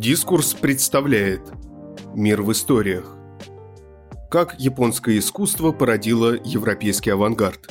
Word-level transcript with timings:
Дискурс 0.00 0.54
представляет 0.54 1.42
Мир 2.14 2.40
в 2.40 2.52
историях 2.52 3.18
Как 4.30 4.58
японское 4.58 5.18
искусство 5.18 5.72
породило 5.72 6.38
европейский 6.42 7.10
авангард 7.10 7.70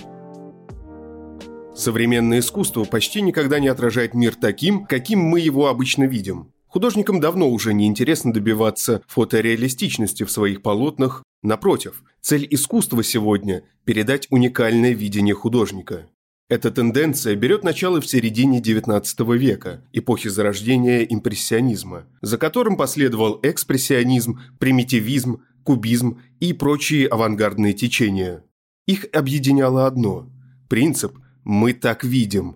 Современное 1.76 2.42
искусство 2.42 2.84
почти 2.84 3.24
никогда 3.24 3.60
не 3.60 3.68
отражает 3.68 4.14
мир 4.14 4.36
таким, 4.36 4.86
каким 4.86 5.22
мы 5.22 5.40
его 5.40 5.70
обычно 5.70 6.04
видим. 6.04 6.54
Художникам 6.68 7.20
давно 7.20 7.50
уже 7.50 7.74
не 7.74 7.88
интересно 7.88 8.32
добиваться 8.32 9.02
фотореалистичности 9.08 10.22
в 10.22 10.30
своих 10.30 10.62
полотнах. 10.62 11.24
Напротив, 11.42 12.04
цель 12.22 12.48
искусства 12.52 13.04
сегодня– 13.04 13.64
передать 13.86 14.28
уникальное 14.30 14.92
видение 14.92 15.34
художника. 15.34 16.06
Эта 16.50 16.72
тенденция 16.72 17.36
берет 17.36 17.64
начало 17.64 18.02
в 18.02 18.08
середине 18.08 18.60
XIX 18.60 19.38
века, 19.38 19.84
эпохи 19.94 20.30
зарождения 20.30 21.04
импрессионизма, 21.04 22.08
за 22.24 22.40
которым 22.40 22.76
последовал 22.76 23.40
экспрессионизм, 23.44 24.40
примитивизм, 24.58 25.44
кубизм 25.64 26.20
и 26.40 26.54
прочие 26.54 27.08
авангардные 27.08 27.74
течения. 27.74 28.44
Их 28.88 29.06
объединяло 29.14 29.86
одно– 29.86 30.28
принцип 30.70 31.20
«мы 31.44 31.74
так 31.74 32.04
видим». 32.04 32.56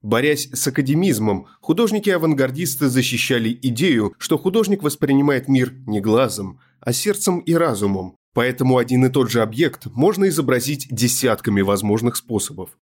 Борясь 0.00 0.48
с 0.52 0.68
академизмом, 0.68 1.48
художники-авангардисты 1.60 2.88
защищали 2.88 3.58
идею, 3.62 4.14
что 4.18 4.38
художник 4.38 4.84
воспринимает 4.84 5.48
мир 5.48 5.74
не 5.88 6.00
глазом, 6.00 6.60
а 6.78 6.92
сердцем 6.92 7.40
и 7.40 7.54
разумом, 7.54 8.14
поэтому 8.32 8.78
один 8.78 9.06
и 9.06 9.08
тот 9.08 9.28
же 9.28 9.42
объект 9.42 9.86
можно 9.86 10.28
изобразить 10.28 10.86
десятками 10.88 11.62
возможных 11.62 12.14
способов. 12.14 12.78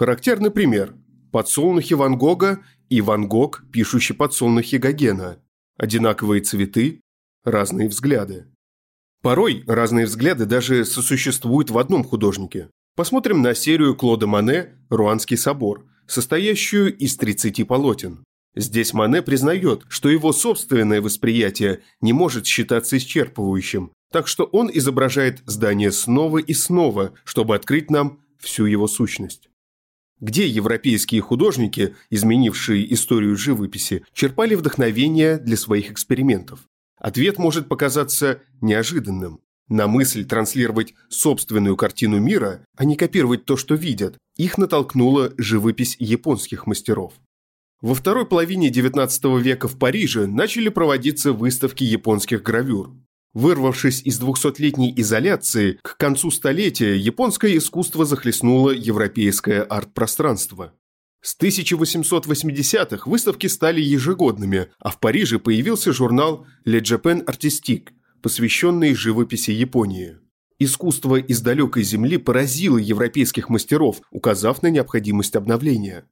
Характерный 0.00 0.50
пример– 0.50 0.94
подсолнухи 1.30 1.92
Ван 1.92 2.16
Гога 2.16 2.64
и 2.88 3.02
Ван 3.02 3.28
Гог, 3.28 3.64
пишущий 3.70 4.14
подсолнухи 4.14 4.76
Гогена. 4.76 5.42
Одинаковые 5.76 6.40
цветы, 6.40 7.02
разные 7.44 7.86
взгляды. 7.86 8.46
Порой 9.20 9.62
разные 9.66 10.06
взгляды 10.06 10.46
даже 10.46 10.86
сосуществуют 10.86 11.68
в 11.68 11.76
одном 11.76 12.02
художнике. 12.02 12.70
Посмотрим 12.96 13.42
на 13.42 13.54
серию 13.54 13.94
Клода 13.94 14.26
Мане 14.26 14.70
«Руанский 14.88 15.36
собор», 15.36 15.84
состоящую 16.06 16.96
из 16.96 17.18
30 17.18 17.68
полотен. 17.68 18.24
Здесь 18.56 18.94
Мане 18.94 19.20
признает, 19.20 19.82
что 19.90 20.08
его 20.08 20.32
собственное 20.32 21.02
восприятие 21.02 21.82
не 22.00 22.14
может 22.14 22.46
считаться 22.46 22.96
исчерпывающим, 22.96 23.90
так 24.10 24.28
что 24.28 24.44
он 24.44 24.70
изображает 24.72 25.42
здание 25.44 25.92
снова 25.92 26.38
и 26.38 26.54
снова, 26.54 27.12
чтобы 27.24 27.54
открыть 27.54 27.90
нам 27.90 28.20
всю 28.38 28.64
его 28.64 28.88
сущность. 28.88 29.49
Где 30.20 30.46
европейские 30.46 31.22
художники, 31.22 31.94
изменившие 32.10 32.92
историю 32.92 33.36
живописи, 33.36 34.04
черпали 34.12 34.54
вдохновение 34.54 35.38
для 35.38 35.56
своих 35.56 35.90
экспериментов? 35.90 36.60
Ответ 36.98 37.38
может 37.38 37.68
показаться 37.68 38.42
неожиданным. 38.60 39.40
На 39.68 39.86
мысль 39.86 40.24
транслировать 40.24 40.94
собственную 41.08 41.76
картину 41.76 42.18
мира, 42.18 42.64
а 42.76 42.84
не 42.84 42.96
копировать 42.96 43.46
то, 43.46 43.56
что 43.56 43.74
видят, 43.76 44.18
их 44.36 44.58
натолкнула 44.58 45.32
живопись 45.38 45.96
японских 45.98 46.66
мастеров. 46.66 47.14
Во 47.80 47.94
второй 47.94 48.26
половине 48.26 48.68
XIX 48.68 49.40
века 49.40 49.68
в 49.68 49.78
Париже 49.78 50.26
начали 50.26 50.68
проводиться 50.68 51.32
выставки 51.32 51.84
японских 51.84 52.42
гравюр. 52.42 52.92
Вырвавшись 53.32 54.02
из 54.02 54.18
двухсотлетней 54.18 54.92
изоляции, 54.96 55.78
к 55.82 55.96
концу 55.96 56.30
столетия 56.32 56.96
японское 56.96 57.56
искусство 57.56 58.04
захлестнуло 58.04 58.70
европейское 58.70 59.62
арт-пространство. 59.62 60.72
С 61.22 61.38
1880-х 61.38 63.08
выставки 63.08 63.46
стали 63.46 63.80
ежегодными, 63.80 64.68
а 64.78 64.90
в 64.90 64.98
Париже 64.98 65.38
появился 65.38 65.92
журнал 65.92 66.46
Le 66.66 66.80
Japan 66.80 67.24
Artistique, 67.24 67.90
посвященный 68.22 68.94
живописи 68.94 69.52
Японии. 69.52 70.16
Искусство 70.58 71.16
из 71.16 71.40
далекой 71.40 71.84
земли 71.84 72.16
поразило 72.16 72.78
европейских 72.78 73.48
мастеров, 73.48 74.00
указав 74.10 74.62
на 74.62 74.68
необходимость 74.68 75.36
обновления. 75.36 76.04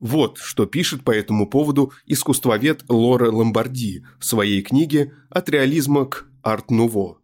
Вот 0.00 0.38
что 0.38 0.66
пишет 0.66 1.04
по 1.04 1.12
этому 1.12 1.48
поводу 1.48 1.92
искусствовед 2.06 2.84
Лора 2.88 3.30
Ломбарди 3.30 4.04
в 4.18 4.24
своей 4.24 4.60
книге 4.60 5.14
«От 5.30 5.48
реализма 5.48 6.06
к 6.06 6.26
арт-нуво». 6.44 7.18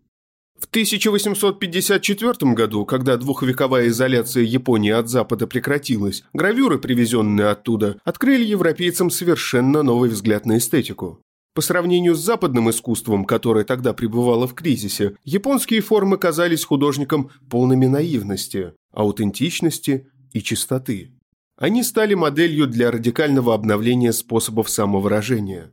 В 0.58 0.66
1854 0.66 2.52
году, 2.52 2.84
когда 2.84 3.16
двухвековая 3.16 3.88
изоляция 3.88 4.42
Японии 4.44 4.90
от 4.90 5.08
Запада 5.08 5.46
прекратилась, 5.46 6.22
гравюры, 6.34 6.78
привезенные 6.78 7.48
оттуда, 7.48 7.98
открыли 8.04 8.44
европейцам 8.44 9.08
совершенно 9.08 9.82
новый 9.82 10.10
взгляд 10.10 10.44
на 10.44 10.58
эстетику. 10.58 11.22
По 11.54 11.62
сравнению 11.62 12.14
с 12.14 12.20
западным 12.20 12.70
искусством, 12.70 13.24
которое 13.24 13.64
тогда 13.64 13.92
пребывало 13.92 14.46
в 14.46 14.54
кризисе, 14.54 15.16
японские 15.24 15.80
формы 15.80 16.18
казались 16.18 16.64
художникам 16.64 17.30
полными 17.48 17.86
наивности, 17.86 18.74
аутентичности 18.92 20.08
и 20.32 20.42
чистоты. 20.42 21.10
Они 21.58 21.82
стали 21.82 22.14
моделью 22.14 22.66
для 22.66 22.90
радикального 22.90 23.54
обновления 23.54 24.12
способов 24.12 24.70
самовыражения. 24.70 25.72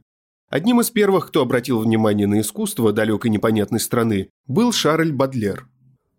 Одним 0.50 0.80
из 0.80 0.90
первых, 0.90 1.28
кто 1.28 1.42
обратил 1.42 1.80
внимание 1.80 2.26
на 2.26 2.40
искусство 2.40 2.94
далекой 2.94 3.32
непонятной 3.32 3.82
страны, 3.82 4.30
был 4.48 4.72
Шарль 4.72 5.12
Бадлер. 5.12 5.68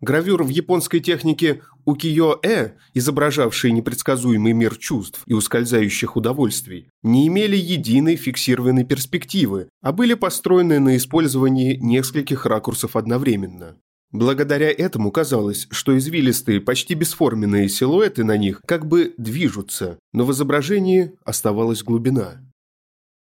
Гравюр 0.01 0.43
в 0.43 0.49
японской 0.49 0.99
технике 0.99 1.61
укиё-э, 1.83 2.73
изображавшие 2.93 3.73
непредсказуемый 3.73 4.53
мир 4.53 4.77
чувств 4.77 5.23
и 5.25 5.33
ускользающих 5.33 6.15
удовольствий, 6.15 6.89
не 7.01 7.27
имели 7.27 7.57
единой 7.57 8.15
фиксированной 8.15 8.85
перспективы, 8.85 9.67
а 9.81 9.91
были 9.91 10.13
построены 10.13 10.79
на 10.79 10.95
использовании 10.95 11.75
нескольких 11.75 12.45
ракурсов 12.45 12.95
одновременно. 12.95 13.77
Благодаря 14.11 14.71
этому 14.71 15.11
казалось, 15.11 15.67
что 15.69 15.97
извилистые, 15.97 16.61
почти 16.61 16.93
бесформенные 16.93 17.67
силуэты 17.67 18.23
на 18.23 18.37
них 18.37 18.61
как 18.65 18.87
бы 18.87 19.13
движутся, 19.17 19.99
но 20.13 20.23
в 20.23 20.31
изображении 20.31 21.13
оставалась 21.25 21.83
глубина. 21.83 22.41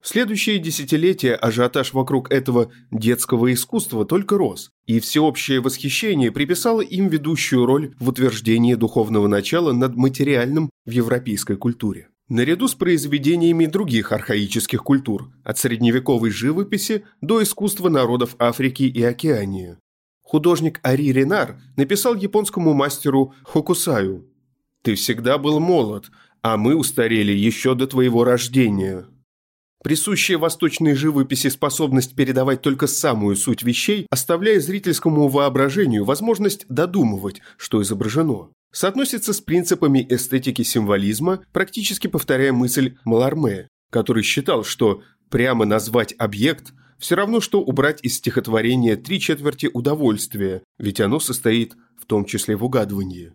В 0.01 0.07
следующие 0.07 0.57
десятилетия 0.57 1.35
ажиотаж 1.35 1.94
вокруг 1.94 2.31
этого 2.31 2.72
детского 2.89 3.53
искусства 3.53 4.03
только 4.03 4.35
рос, 4.35 4.72
и 4.88 5.00
всеобщее 5.00 5.62
восхищение 5.62 6.31
приписало 6.31 6.81
им 6.81 7.07
ведущую 7.07 7.67
роль 7.67 7.94
в 8.00 8.09
утверждении 8.09 8.73
духовного 8.73 9.28
начала 9.28 9.73
над 9.73 9.95
материальным 9.95 10.72
в 10.85 10.90
европейской 10.90 11.56
культуре. 11.56 12.09
Наряду 12.29 12.67
с 12.67 12.73
произведениями 12.73 13.67
других 13.67 14.11
архаических 14.11 14.84
культур, 14.84 15.31
от 15.44 15.59
средневековой 15.59 16.31
живописи 16.31 17.03
до 17.22 17.44
искусства 17.44 17.90
народов 17.90 18.35
Африки 18.40 18.84
и 18.84 19.03
Океании. 19.03 19.78
Художник 20.23 20.79
Ари 20.81 21.11
Ренар 21.11 21.61
написал 21.75 22.16
японскому 22.16 22.73
мастеру 22.73 23.35
Хокусаю 23.44 24.25
«Ты 24.81 24.95
всегда 24.95 25.38
был 25.38 25.59
молод, 25.59 26.09
а 26.41 26.57
мы 26.57 26.75
устарели 26.75 27.34
еще 27.34 27.75
до 27.75 27.85
твоего 27.85 28.23
рождения». 28.23 29.06
Присущая 29.83 30.37
восточной 30.37 30.93
живописи 30.93 31.47
способность 31.47 32.15
передавать 32.15 32.61
только 32.61 32.85
самую 32.85 33.35
суть 33.35 33.63
вещей, 33.63 34.05
оставляя 34.11 34.59
зрительскому 34.59 35.27
воображению 35.27 36.05
возможность 36.05 36.65
додумывать, 36.69 37.41
что 37.57 37.81
изображено, 37.81 38.49
соотносится 38.71 39.33
с 39.33 39.41
принципами 39.41 40.05
эстетики 40.07 40.61
символизма, 40.61 41.43
практически 41.51 42.07
повторяя 42.07 42.53
мысль 42.53 42.95
Маларме, 43.05 43.67
который 43.89 44.21
считал, 44.21 44.63
что 44.63 45.01
прямо 45.29 45.65
назвать 45.65 46.13
объект 46.19 46.73
все 46.99 47.15
равно, 47.15 47.41
что 47.41 47.61
убрать 47.61 47.99
из 48.03 48.17
стихотворения 48.17 48.95
три 48.95 49.19
четверти 49.19 49.67
удовольствия, 49.73 50.63
ведь 50.77 51.01
оно 51.01 51.19
состоит 51.19 51.75
в 51.99 52.05
том 52.05 52.25
числе 52.25 52.55
в 52.55 52.63
угадывании. 52.63 53.33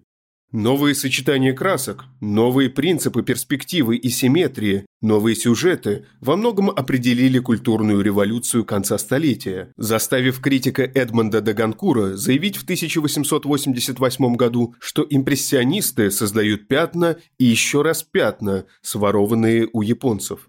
Новые 0.52 0.94
сочетания 0.94 1.52
красок, 1.52 2.04
новые 2.20 2.70
принципы 2.70 3.24
перспективы 3.24 3.96
и 3.96 4.08
симметрии, 4.08 4.87
новые 5.02 5.34
сюжеты 5.34 6.06
во 6.20 6.37
многом 6.37 6.70
определили 6.70 7.40
культурную 7.40 8.00
революцию 8.00 8.64
конца 8.64 8.96
столетия, 8.96 9.72
заставив 9.76 10.40
критика 10.40 10.84
Эдмонда 10.84 11.40
де 11.40 11.52
Ганкура 11.52 12.16
заявить 12.16 12.58
в 12.58 12.62
1888 12.62 14.37
году, 14.37 14.76
что 14.78 15.04
импрессионисты 15.10 16.12
создают 16.12 16.69
пятна 16.69 17.16
и 17.38 17.44
еще 17.44 17.82
раз 17.82 18.04
пятна, 18.04 18.66
сворованные 18.82 19.69
у 19.72 19.82
японцев. 19.82 20.49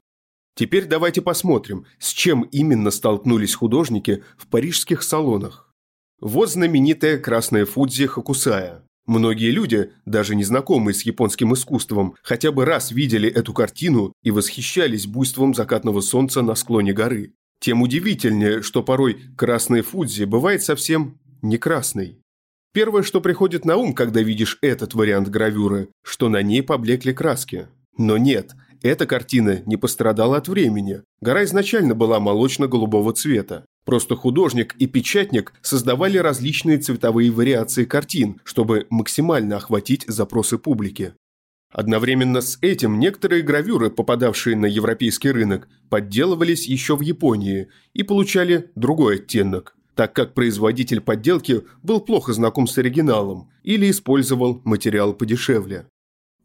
Теперь 0.55 0.85
давайте 0.85 1.23
посмотрим, 1.23 1.88
с 1.97 2.09
чем 2.09 2.43
именно 2.43 2.91
столкнулись 2.91 3.55
художники 3.55 4.23
в 4.38 4.45
парижских 4.45 5.01
салонах. 5.01 5.73
Вот 6.19 6.51
знаменитая 6.51 7.17
красная 7.17 7.65
Фудзи 7.65 8.05
Хакусая– 8.05 8.83
Многие 9.07 9.51
люди, 9.51 9.92
даже 10.06 10.36
незнакомые 10.36 10.94
с 10.94 11.04
японским 11.04 11.54
искусством, 11.54 12.15
хотя 12.21 12.51
бы 12.51 12.65
раз 12.65 12.92
видели 12.92 13.30
эту 13.30 13.54
картину 13.54 14.12
и 14.21 14.31
восхищались 14.31 15.07
буйством 15.07 15.56
закатного 15.56 16.01
солнца 16.01 16.42
на 16.42 16.56
склоне 16.56 16.92
горы. 16.92 17.33
Тем 17.62 17.81
удивительнее, 17.81 18.62
что 18.62 18.83
порой 18.83 19.18
красный 19.38 19.81
Фудзи 19.81 20.25
бывает 20.25 20.62
совсем 20.62 21.19
не 21.42 21.57
красный. 21.57 22.19
Первое, 22.74 23.01
что 23.01 23.21
приходит 23.21 23.63
на 23.63 23.77
ум, 23.77 23.94
когда 23.94 24.21
видишь 24.21 24.57
этот 24.62 24.94
вариант 24.94 25.30
гравюры, 25.30 25.89
что 26.03 26.27
на 26.27 26.42
ней 26.44 26.62
поблекли 26.62 27.13
краски. 27.13 27.68
Но 27.98 28.18
нет, 28.18 28.53
Эта 28.83 29.07
картина 29.07 29.63
не 29.65 29.75
пострадала 29.75 30.38
от 30.38 30.48
времени. 30.48 31.01
Гора 31.19 31.45
изначально 31.45 31.95
была 31.95 32.19
молочно-голубого 32.19 33.12
цвета. 33.13 33.65
Просто 33.88 34.18
художник 34.18 34.75
и 34.80 34.86
печатник 34.86 35.54
создавали 35.62 36.18
различные 36.18 36.78
цветовые 36.78 37.31
вариации 37.31 37.86
картин, 37.86 38.42
чтобы 38.44 38.86
максимально 38.89 39.56
охватить 39.56 40.04
запросы 40.07 40.57
публики. 40.57 41.13
Одновременно 41.72 42.42
с 42.42 42.57
этим 42.62 43.00
некоторые 43.00 43.44
гравюры, 43.44 43.89
попадавшие 43.89 44.57
на 44.57 44.66
европейский 44.66 45.31
рынок, 45.31 45.69
подделывались 45.89 46.68
еще 46.68 46.98
в 46.98 47.01
Японии 47.01 47.69
и 47.94 48.04
получали 48.04 48.72
другой 48.75 49.16
оттенок, 49.16 49.78
так 49.95 50.12
как 50.12 50.34
производитель 50.34 51.00
подделки 51.00 51.62
был 51.81 52.01
плохо 52.01 52.34
знаком 52.34 52.68
с 52.68 52.78
оригиналом 52.78 53.50
или 53.63 53.89
использовал 53.89 54.62
материал 54.66 55.13
подешевле. 55.13 55.88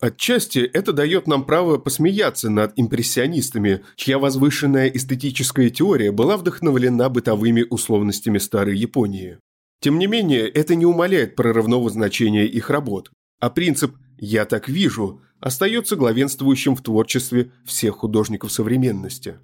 Отчасти 0.03 0.59
это 0.59 0.93
дает 0.93 1.29
нам 1.29 1.45
право 1.45 1.79
посмеяться 1.79 2.51
над 2.51 2.73
импрессионистами, 2.75 3.85
чья 3.95 4.19
возвышенная 4.19 4.89
эстетическая 4.89 5.71
теория 5.71 6.11
была 6.11 6.37
вдохновлена 6.37 7.09
бытовыми 7.09 7.65
условностями 7.71 8.39
старой 8.39 8.77
Японии. 8.77 9.39
Тем 9.81 10.01
не 10.01 10.09
менее, 10.09 10.49
это 10.49 10.75
не 10.75 10.87
умаляет 10.87 11.37
прорывного 11.37 11.89
значения 11.89 12.47
их 12.47 12.69
работ, 12.69 13.13
а 13.39 13.49
принцип 13.49 13.95
«я 14.19 14.45
так 14.45 14.69
вижу» 14.69 15.23
остается 15.39 15.95
главенствующим 15.95 16.75
в 16.75 16.83
творчестве 16.83 17.53
всех 17.65 17.99
художников 17.99 18.51
современности. 18.51 19.39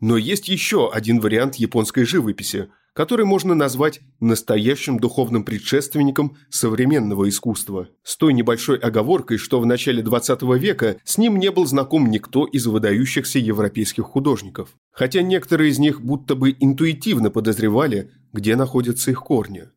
Но 0.00 0.16
есть 0.16 0.48
еще 0.48 0.90
один 0.90 1.20
вариант 1.20 1.56
японской 1.56 2.04
живописи, 2.04 2.68
который 2.94 3.26
можно 3.26 3.54
назвать 3.54 4.00
настоящим 4.18 4.98
духовным 4.98 5.44
предшественником 5.44 6.36
современного 6.48 7.28
искусства, 7.28 7.88
с 8.02 8.16
той 8.16 8.32
небольшой 8.32 8.78
оговоркой, 8.78 9.36
что 9.36 9.60
в 9.60 9.66
начале 9.66 10.02
20 10.02 10.42
века 10.58 10.96
с 11.04 11.18
ним 11.18 11.38
не 11.38 11.50
был 11.50 11.66
знаком 11.66 12.10
никто 12.10 12.46
из 12.46 12.66
выдающихся 12.66 13.38
европейских 13.38 14.04
художников, 14.04 14.70
хотя 14.90 15.22
некоторые 15.22 15.70
из 15.70 15.78
них 15.78 16.00
будто 16.00 16.34
бы 16.34 16.56
интуитивно 16.58 17.30
подозревали, 17.30 18.10
где 18.32 18.56
находятся 18.56 19.10
их 19.10 19.20
корни. 19.20 19.68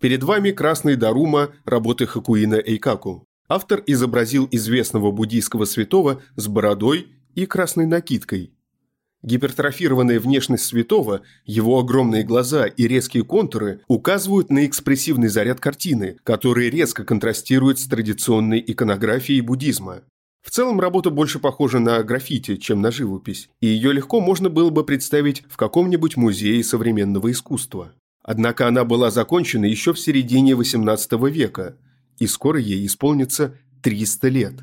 Перед 0.00 0.22
вами 0.22 0.50
«Красный 0.50 0.96
Дарума» 0.96 1.50
работы 1.64 2.06
Хакуина 2.06 2.56
Эйкаку. 2.56 3.24
Автор 3.48 3.82
изобразил 3.86 4.48
известного 4.50 5.10
буддийского 5.12 5.64
святого 5.64 6.22
с 6.36 6.46
бородой 6.46 7.08
и 7.34 7.46
красной 7.46 7.86
накидкой– 7.86 8.52
Гипертрофированная 9.22 10.18
внешность 10.18 10.64
святого, 10.64 11.22
его 11.44 11.78
огромные 11.78 12.24
глаза 12.24 12.66
и 12.66 12.88
резкие 12.88 13.24
контуры 13.24 13.80
указывают 13.86 14.50
на 14.50 14.66
экспрессивный 14.66 15.28
заряд 15.28 15.60
картины, 15.60 16.16
который 16.24 16.70
резко 16.70 17.04
контрастирует 17.04 17.78
с 17.78 17.86
традиционной 17.86 18.62
иконографией 18.66 19.40
буддизма. 19.40 20.02
В 20.42 20.50
целом 20.50 20.80
работа 20.80 21.10
больше 21.10 21.38
похожа 21.38 21.78
на 21.78 22.02
граффити, 22.02 22.56
чем 22.56 22.80
на 22.80 22.90
живопись, 22.90 23.48
и 23.60 23.68
ее 23.68 23.92
легко 23.92 24.20
можно 24.20 24.50
было 24.50 24.70
бы 24.70 24.84
представить 24.84 25.44
в 25.48 25.56
каком-нибудь 25.56 26.16
музее 26.16 26.64
современного 26.64 27.30
искусства. 27.30 27.92
Однако 28.24 28.66
она 28.66 28.84
была 28.84 29.12
закончена 29.12 29.66
еще 29.66 29.92
в 29.92 30.00
середине 30.00 30.52
XVIII 30.52 31.30
века, 31.30 31.76
и 32.18 32.26
скоро 32.26 32.58
ей 32.58 32.84
исполнится 32.86 33.54
300 33.82 34.28
лет. 34.28 34.54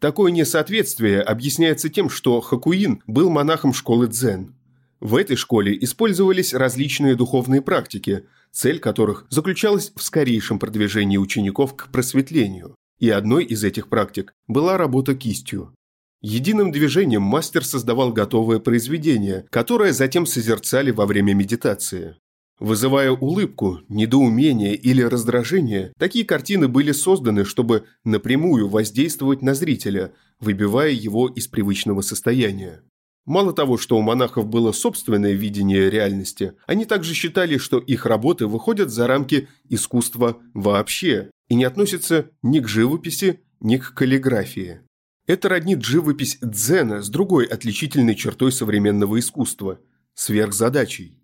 Такое 0.00 0.32
несоответствие 0.32 1.20
объясняется 1.20 1.90
тем, 1.90 2.08
что 2.08 2.40
Хакуин 2.40 3.02
был 3.06 3.28
монахом 3.28 3.74
школы 3.74 4.08
дзен. 4.08 4.54
В 4.98 5.14
этой 5.14 5.36
школе 5.36 5.76
использовались 5.78 6.54
различные 6.54 7.16
духовные 7.16 7.60
практики, 7.60 8.24
цель 8.50 8.80
которых 8.80 9.26
заключалась 9.28 9.92
в 9.94 10.02
скорейшем 10.02 10.58
продвижении 10.58 11.18
учеников 11.18 11.76
к 11.76 11.88
просветлению. 11.88 12.74
И 12.98 13.10
одной 13.10 13.44
из 13.44 13.62
этих 13.62 13.88
практик 13.88 14.32
была 14.48 14.78
работа 14.78 15.14
кистью. 15.14 15.74
Единым 16.22 16.72
движением 16.72 17.22
мастер 17.22 17.64
создавал 17.64 18.12
готовое 18.12 18.58
произведение, 18.58 19.46
которое 19.50 19.92
затем 19.92 20.24
созерцали 20.24 20.90
во 20.90 21.06
время 21.06 21.34
медитации. 21.34 22.16
Вызывая 22.60 23.12
улыбку, 23.12 23.80
недоумение 23.88 24.74
или 24.74 25.00
раздражение, 25.00 25.94
такие 25.98 26.26
картины 26.26 26.68
были 26.68 26.92
созданы, 26.92 27.46
чтобы 27.46 27.84
напрямую 28.04 28.68
воздействовать 28.68 29.40
на 29.40 29.54
зрителя, 29.54 30.12
выбивая 30.40 30.90
его 30.90 31.26
из 31.26 31.48
привычного 31.48 32.02
состояния. 32.02 32.82
Мало 33.24 33.54
того, 33.54 33.78
что 33.78 33.96
у 33.96 34.02
монахов 34.02 34.46
было 34.46 34.72
собственное 34.72 35.32
видение 35.32 35.88
реальности, 35.88 36.52
они 36.66 36.84
также 36.84 37.14
считали, 37.14 37.56
что 37.56 37.78
их 37.78 38.04
работы 38.04 38.46
выходят 38.46 38.90
за 38.90 39.06
рамки 39.06 39.48
искусства 39.70 40.36
вообще 40.52 41.30
и 41.48 41.54
не 41.54 41.64
относятся 41.64 42.30
ни 42.42 42.60
к 42.60 42.68
живописи, 42.68 43.40
ни 43.60 43.78
к 43.78 43.94
каллиграфии. 43.94 44.80
Это 45.26 45.48
роднит 45.48 45.82
живопись 45.82 46.36
дзена 46.42 47.00
с 47.00 47.08
другой 47.08 47.46
отличительной 47.46 48.16
чертой 48.16 48.52
современного 48.52 49.18
искусства– 49.18 49.80
сверхзадачей. 50.14 51.19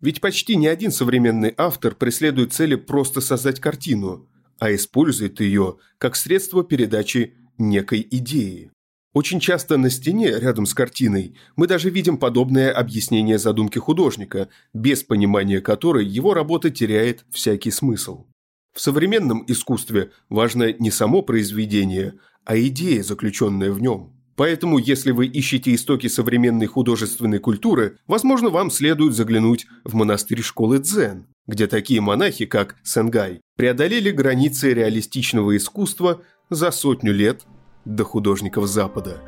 Ведь 0.00 0.20
почти 0.20 0.56
ни 0.56 0.66
один 0.66 0.92
современный 0.92 1.54
автор 1.56 1.94
преследует 1.94 2.52
цели 2.52 2.74
просто 2.74 3.20
создать 3.20 3.60
картину, 3.60 4.28
а 4.58 4.74
использует 4.74 5.40
ее 5.40 5.76
как 5.98 6.16
средство 6.16 6.64
передачи 6.64 7.34
некой 7.58 8.06
идеи. 8.10 8.70
Очень 9.12 9.40
часто 9.40 9.76
на 9.76 9.90
стене, 9.90 10.38
рядом 10.38 10.66
с 10.66 10.74
картиной, 10.74 11.34
мы 11.56 11.66
даже 11.66 11.90
видим 11.90 12.16
подобное 12.16 12.70
объяснение 12.70 13.38
задумки 13.38 13.78
художника, 13.78 14.48
без 14.72 15.02
понимания 15.02 15.60
которой 15.60 16.06
его 16.06 16.32
работа 16.32 16.70
теряет 16.70 17.24
всякий 17.30 17.72
смысл. 17.72 18.26
В 18.72 18.80
современном 18.80 19.44
искусстве 19.48 20.12
важно 20.28 20.72
не 20.72 20.92
само 20.92 21.22
произведение, 21.22 22.14
а 22.44 22.56
идея, 22.56 23.02
заключенная 23.02 23.72
в 23.72 23.82
нем. 23.82 24.19
Поэтому, 24.36 24.78
если 24.78 25.10
вы 25.10 25.26
ищете 25.26 25.74
истоки 25.74 26.06
современной 26.06 26.66
художественной 26.66 27.38
культуры, 27.38 27.98
возможно, 28.06 28.50
вам 28.50 28.70
следует 28.70 29.14
заглянуть 29.14 29.66
в 29.84 29.94
монастырь 29.94 30.42
школы 30.42 30.78
Дзен, 30.78 31.26
где 31.46 31.66
такие 31.66 32.00
монахи, 32.00 32.46
как 32.46 32.76
Сенгай, 32.82 33.40
преодолели 33.56 34.10
границы 34.10 34.72
реалистичного 34.72 35.56
искусства 35.56 36.22
за 36.48 36.70
сотню 36.70 37.12
лет 37.12 37.42
до 37.84 38.04
художников 38.04 38.66
Запада. 38.66 39.20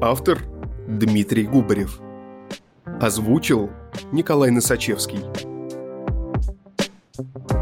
Автор 0.00 0.42
Дмитрий 0.88 1.44
Губарев. 1.44 2.00
Озвучил 3.00 3.70
Николай 4.12 4.50
Носачевский. 4.50 5.20
thank 7.16 7.52
you 7.52 7.53